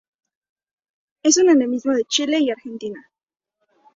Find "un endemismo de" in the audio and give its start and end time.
1.37-2.05